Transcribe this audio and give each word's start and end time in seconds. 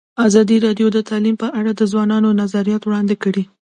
ازادي 0.27 0.57
راډیو 0.65 0.87
د 0.93 0.97
تعلیم 1.09 1.35
په 1.43 1.47
اړه 1.59 1.71
د 1.75 1.81
ځوانانو 1.91 2.29
نظریات 2.41 2.81
وړاندې 2.85 3.15
کړي. 3.23 3.43